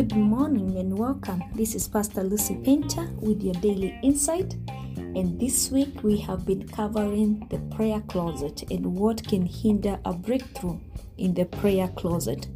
[0.00, 1.44] Good morning and welcome.
[1.54, 4.54] This is Pastor Lucy Painter with your daily insight.
[4.96, 10.14] And this week we have been covering the prayer closet and what can hinder a
[10.14, 10.80] breakthrough
[11.18, 12.48] in the prayer closet.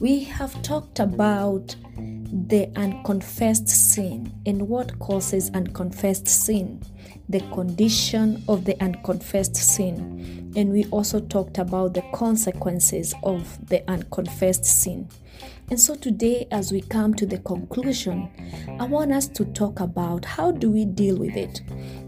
[0.00, 6.82] We have talked about the unconfessed sin and what causes unconfessed sin,
[7.28, 13.86] the condition of the unconfessed sin, and we also talked about the consequences of the
[13.90, 15.10] unconfessed sin.
[15.70, 18.30] And so today, as we come to the conclusion,
[18.78, 21.62] I want us to talk about how do we deal with it.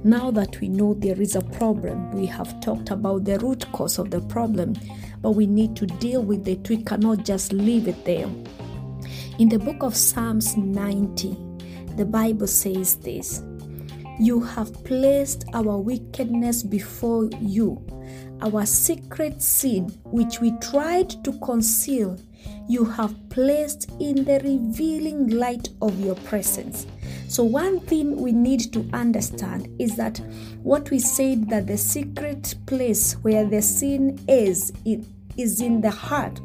[0.05, 3.99] Now that we know there is a problem, we have talked about the root cause
[3.99, 4.75] of the problem,
[5.23, 6.69] but we need to deal with it.
[6.69, 8.29] We cannot just leave it there.
[9.39, 11.37] In the book of Psalms 90,
[11.97, 13.43] the Bible says this
[14.21, 17.85] You have placed our wickedness before you,
[18.43, 22.19] our secret sin, which we tried to conceal,
[22.69, 26.87] you have placed in the revealing light of your presence.
[27.29, 30.21] So, one thing we need to understand is that
[30.63, 35.05] what we said that the secret place where the sin is, it
[35.37, 36.41] is in the heart,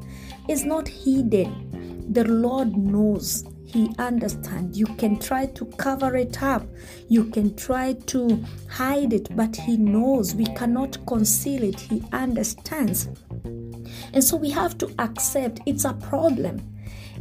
[0.48, 1.70] is not hidden
[2.12, 3.44] the Lord knows.
[3.72, 4.78] He understands.
[4.78, 6.66] You can try to cover it up.
[7.08, 10.34] You can try to hide it, but He knows.
[10.34, 11.80] We cannot conceal it.
[11.80, 13.10] He understands.
[14.14, 16.62] And so we have to accept it's a problem.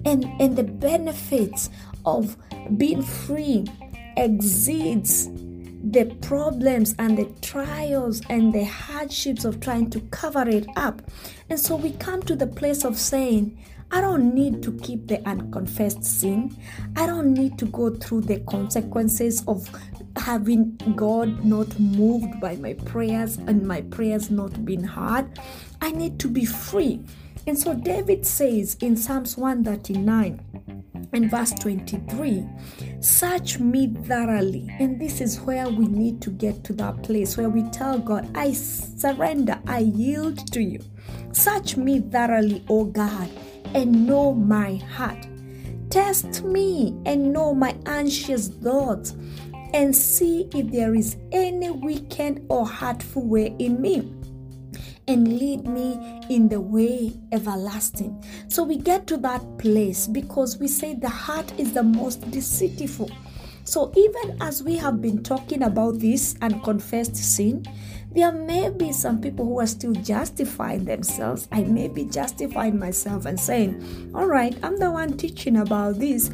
[0.05, 1.71] And, and the benefits
[2.07, 2.37] of
[2.77, 3.67] being free
[4.17, 5.29] exceeds
[5.91, 11.03] the problems and the trials and the hardships of trying to cover it up.
[11.49, 13.59] And so we come to the place of saying,
[13.91, 16.55] I don't need to keep the unconfessed sin.
[16.97, 19.69] I don't need to go through the consequences of
[20.17, 25.39] having God not moved by my prayers and my prayers not being heard.
[25.81, 27.03] I need to be free.
[27.47, 32.47] And so David says in Psalms 139 and verse 23
[33.01, 34.69] Search me thoroughly.
[34.79, 38.29] And this is where we need to get to that place where we tell God,
[38.37, 40.81] I surrender, I yield to you.
[41.33, 43.31] Search me thoroughly, O God
[43.75, 45.27] and know my heart.
[45.91, 49.15] Test me and know my anxious thoughts,
[49.75, 54.13] and see if there is any wicked or hurtful way in me.
[55.07, 58.23] And lead me in the way everlasting.
[58.49, 63.11] So we get to that place because we say the heart is the most deceitful.
[63.65, 67.65] So even as we have been talking about this unconfessed sin,
[68.11, 71.47] there may be some people who are still justifying themselves.
[71.53, 76.31] I may be justifying myself and saying, All right, I'm the one teaching about this.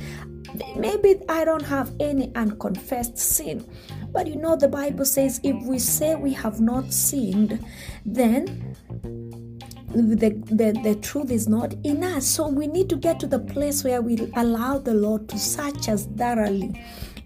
[0.76, 3.66] Maybe I don't have any unconfessed sin.
[4.12, 7.64] But you know, the Bible says if we say we have not sinned,
[8.06, 8.76] then
[9.94, 12.24] the, the, the truth is not in us.
[12.24, 15.88] So we need to get to the place where we allow the Lord to search
[15.88, 16.80] us thoroughly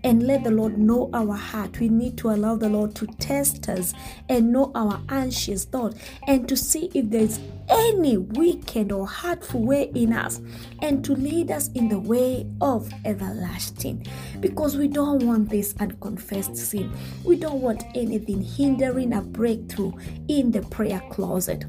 [0.05, 1.81] and let the Lord know our heart.
[1.81, 3.95] We need to allow the Lord to test us
[4.29, 5.95] and know our anxious thought
[6.27, 10.41] and to see if there's any wicked or hurtful way in us
[10.81, 14.07] and to lead us in the way of everlasting
[14.41, 16.93] because we don't want this unconfessed sin.
[17.25, 19.93] We don't want anything hindering a breakthrough
[20.29, 21.65] in the prayer closet.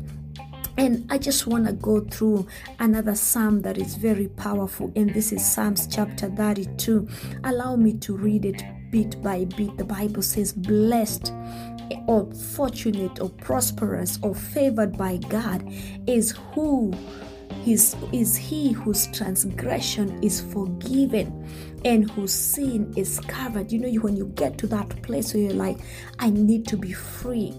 [0.79, 2.47] And I just want to go through
[2.79, 7.05] another psalm that is very powerful, and this is Psalms chapter 32.
[7.43, 9.75] Allow me to read it bit by bit.
[9.75, 11.33] The Bible says, Blessed
[12.07, 15.69] or fortunate or prosperous or favored by God
[16.07, 16.93] is who
[17.67, 21.45] is, is he whose transgression is forgiven
[21.83, 23.69] and whose sin is covered.
[23.69, 25.77] You know, when you get to that place where you're like,
[26.19, 27.53] I need to be free.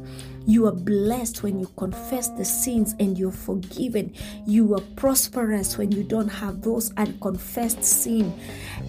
[0.46, 4.14] You are blessed when you confess the sins and you're forgiven.
[4.46, 8.32] You are prosperous when you don't have those unconfessed sin.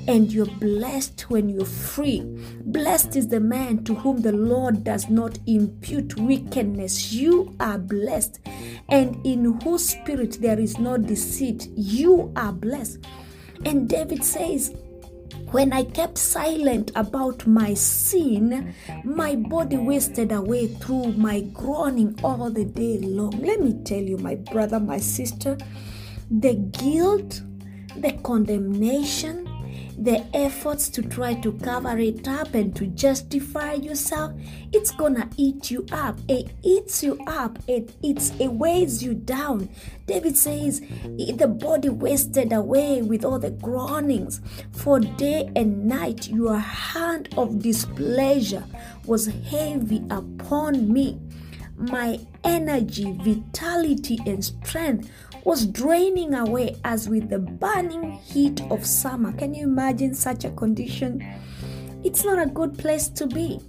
[0.07, 2.21] And you're blessed when you're free.
[2.65, 7.13] Blessed is the man to whom the Lord does not impute wickedness.
[7.13, 8.39] You are blessed.
[8.89, 11.67] And in whose spirit there is no deceit.
[11.75, 13.05] You are blessed.
[13.65, 14.73] And David says,
[15.51, 22.49] when I kept silent about my sin, my body wasted away through my groaning all
[22.49, 23.31] the day long.
[23.31, 25.57] Let me tell you, my brother, my sister,
[26.29, 27.41] the guilt,
[27.97, 29.45] the condemnation,
[30.01, 34.33] the efforts to try to cover it up and to justify yourself,
[34.73, 36.17] it's gonna eat you up.
[36.27, 37.59] It eats you up.
[37.67, 39.69] It it's it weighs you down.
[40.07, 44.41] David says the body wasted away with all the groanings.
[44.71, 48.65] For day and night your hand of displeasure
[49.05, 51.19] was heavy upon me.
[51.77, 55.09] my energy, vitality, and strength
[55.43, 59.31] was draining away as with the burning heat of summer.
[59.33, 61.25] Can you imagine such a condition?
[62.03, 63.59] It's not a good place to be.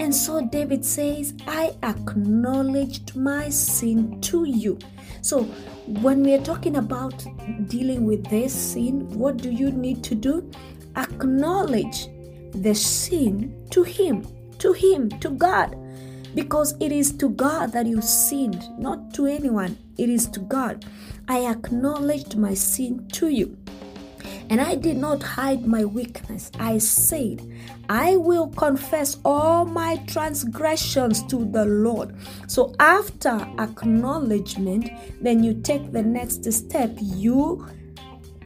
[0.00, 4.78] And so David says, I acknowledged my sin to you.
[5.22, 5.44] So
[5.86, 7.26] when we are talking about
[7.68, 10.50] dealing with this sin, what do you need to do?
[10.96, 12.08] Acknowledge
[12.52, 14.26] the sin to Him,
[14.58, 15.76] to Him, to God.
[16.34, 19.76] Because it is to God that you sinned, not to anyone.
[20.00, 20.86] It is to God.
[21.28, 23.58] I acknowledged my sin to you.
[24.48, 26.50] And I did not hide my weakness.
[26.58, 27.46] I said,
[27.90, 32.16] I will confess all my transgressions to the Lord.
[32.48, 36.96] So after acknowledgement, then you take the next step.
[36.98, 37.68] You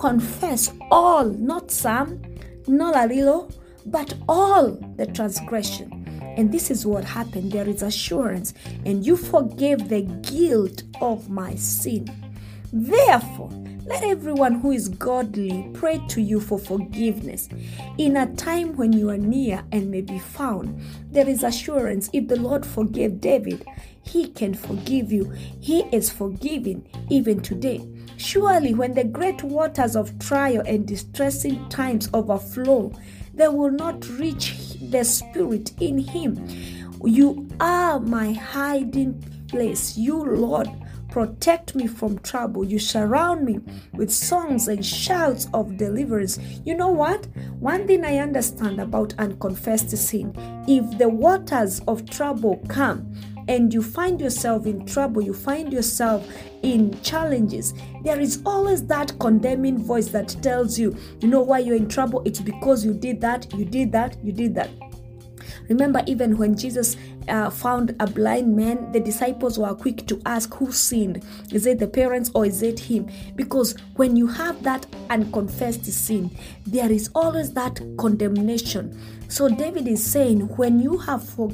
[0.00, 2.20] confess all, not some,
[2.66, 3.48] not a little,
[3.86, 5.93] but all the transgression.
[6.36, 7.52] And this is what happened.
[7.52, 8.54] There is assurance,
[8.84, 12.08] and you forgave the guilt of my sin.
[12.72, 13.50] Therefore,
[13.86, 17.50] let everyone who is godly pray to you for forgiveness.
[17.98, 22.08] In a time when you are near and may be found, there is assurance.
[22.12, 23.64] If the Lord forgave David,
[24.02, 25.30] he can forgive you.
[25.60, 27.86] He is forgiving even today.
[28.16, 32.90] Surely, when the great waters of trial and distressing times overflow,
[33.34, 36.48] they will not reach the Spirit in him.
[37.04, 39.96] You are my hiding place.
[39.96, 40.68] You, Lord,
[41.14, 42.64] protect me from trouble.
[42.64, 43.60] You surround me
[43.92, 46.40] with songs and shouts of deliverance.
[46.64, 47.26] You know what?
[47.60, 50.34] One thing I understand about unconfessed sin
[50.66, 53.14] if the waters of trouble come,
[53.46, 56.28] and you find yourself in trouble, you find yourself
[56.62, 61.76] in challenges, there is always that condemning voice that tells you, you know why you're
[61.76, 62.22] in trouble?
[62.24, 64.70] It's because you did that, you did that, you did that.
[65.68, 66.96] Remember, even when Jesus
[67.28, 71.24] uh, found a blind man, the disciples were quick to ask who sinned.
[71.52, 73.08] Is it the parents or is it him?
[73.36, 76.30] Because when you have that unconfessed sin,
[76.66, 78.98] there is always that condemnation.
[79.28, 81.50] So David is saying, when you have for,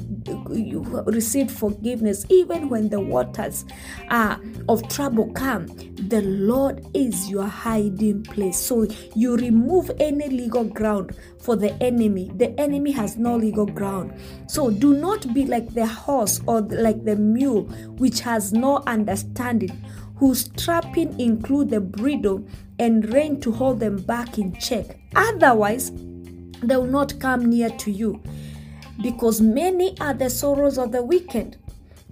[0.51, 3.65] you received forgiveness, even when the waters
[4.09, 4.37] uh,
[4.69, 8.59] of trouble come, the Lord is your hiding place.
[8.59, 12.31] So you remove any legal ground for the enemy.
[12.35, 14.13] The enemy has no legal ground.
[14.47, 17.63] So do not be like the horse or like the mule,
[17.97, 19.71] which has no understanding
[20.15, 22.45] whose trapping include the bridle
[22.79, 24.99] and rein to hold them back in check.
[25.15, 25.91] Otherwise,
[26.61, 28.21] they will not come near to you,
[29.01, 31.57] because many are the sorrows of the wicked.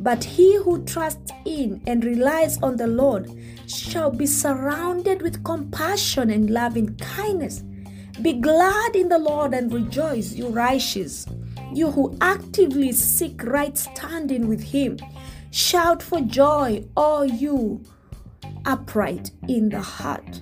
[0.01, 3.29] But he who trusts in and relies on the Lord
[3.67, 7.63] shall be surrounded with compassion and loving kindness.
[8.21, 11.25] Be glad in the Lord and rejoice, you righteous,
[11.73, 14.97] you who actively seek right standing with Him.
[15.51, 17.83] Shout for joy, all you
[18.65, 20.39] upright in the heart.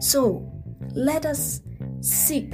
[0.00, 0.50] So
[0.94, 1.60] let us
[2.00, 2.52] seek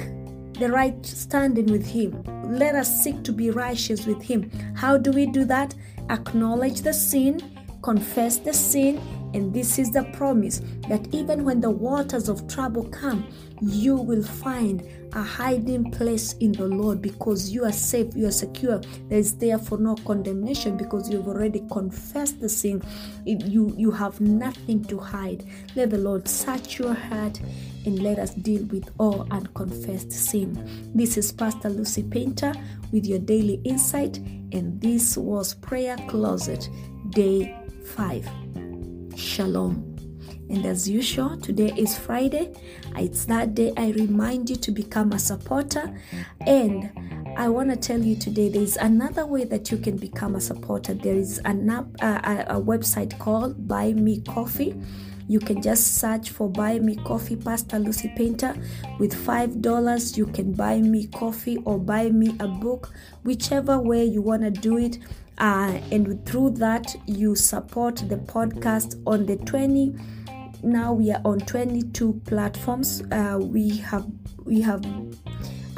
[0.59, 2.23] the right standing with Him.
[2.45, 4.51] Let us seek to be righteous with Him.
[4.75, 5.75] How do we do that?
[6.11, 7.41] Acknowledge the sin,
[7.83, 9.01] confess the sin,
[9.35, 13.27] and this is the promise that even when the waters of trouble come,
[13.63, 14.83] you will find
[15.13, 18.81] a hiding place in the Lord because you are safe, you are secure.
[19.09, 22.83] There is therefore no condemnation because you've already confessed the sin.
[23.25, 25.45] You, you have nothing to hide.
[25.75, 27.41] Let the Lord search your heart
[27.85, 30.91] and let us deal with all unconfessed sin.
[30.95, 32.53] This is Pastor Lucy Painter
[32.93, 34.19] with your daily insight,
[34.53, 36.69] and this was Prayer Closet
[37.11, 38.40] Day 5.
[39.17, 39.97] Shalom.
[40.49, 42.53] And as usual, today is Friday.
[42.97, 45.95] It's that day I remind you to become a supporter.
[46.47, 46.91] And
[47.37, 50.95] I want to tell you today there's another way that you can become a supporter.
[50.95, 54.75] There is an app, uh, a website called Buy Me Coffee.
[55.31, 58.53] You can just search for Buy Me Coffee, Pastor Lucy Painter.
[58.99, 64.23] With $5, you can buy me coffee or buy me a book, whichever way you
[64.23, 64.99] want to do it.
[65.39, 69.95] Uh, and through that, you support the podcast on the 20
[70.63, 74.07] now we are on 22 platforms uh, we have
[74.45, 74.83] we have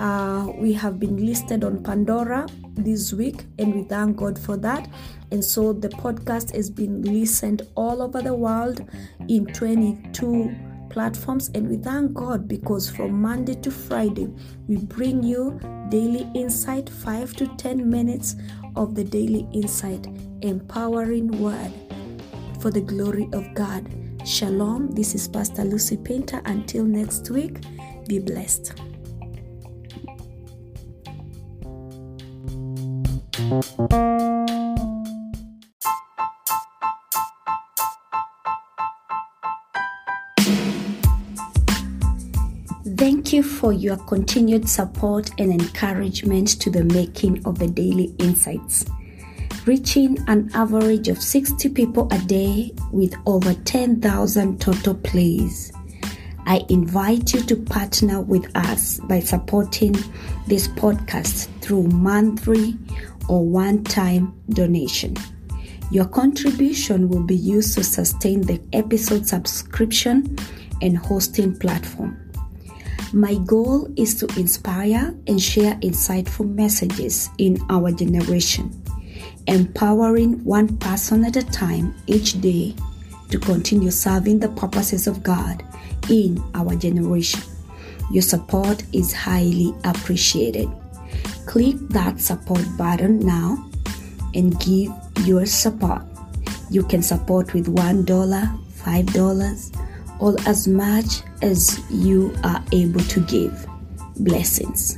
[0.03, 4.91] uh, we have been listed on pandora this week and we thank god for that
[5.31, 8.85] and so the podcast has been listened all over the world
[9.29, 10.55] in 22
[10.91, 14.29] platforms and we thank god because from monday to friday
[14.67, 18.35] we bring you daily insight 5 to 10 minutes
[18.75, 20.09] of the daily insight
[20.43, 21.73] empowering word
[22.61, 23.89] for the glory of god
[24.25, 24.93] Shalom.
[24.93, 26.41] This is Pastor Lucy Painter.
[26.45, 27.57] Until next week,
[28.07, 28.92] be blessed.
[33.43, 33.65] Thank
[43.33, 48.85] you for your continued support and encouragement to the making of the Daily Insights.
[49.67, 55.73] Reaching an average of 60 people a day with over 10,000 total plays.
[56.47, 59.95] I invite you to partner with us by supporting
[60.47, 62.77] this podcast through monthly
[63.33, 65.17] or one time donation.
[65.91, 70.37] Your contribution will be used to sustain the episode subscription
[70.83, 72.31] and hosting platform.
[73.15, 78.71] My goal is to inspire and share insightful messages in our generation,
[79.47, 82.75] empowering one person at a time each day
[83.31, 85.65] to continue serving the purposes of God
[86.11, 87.41] in our generation.
[88.11, 90.69] Your support is highly appreciated.
[91.47, 93.69] Click that support button now
[94.35, 94.93] and give
[95.25, 96.03] your support.
[96.71, 99.77] You can support with $1, $5,
[100.21, 103.67] or as much as you are able to give.
[104.17, 104.97] Blessings.